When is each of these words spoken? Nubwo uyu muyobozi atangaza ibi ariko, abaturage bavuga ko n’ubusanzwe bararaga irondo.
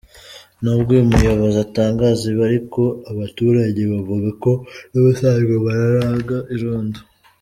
Nubwo 0.61 0.89
uyu 0.95 1.09
muyobozi 1.11 1.57
atangaza 1.67 2.21
ibi 2.31 2.41
ariko, 2.49 2.81
abaturage 3.11 3.81
bavuga 3.91 4.29
ko 4.43 4.51
n’ubusanzwe 4.91 5.53
bararaga 5.65 6.37
irondo. 6.55 6.99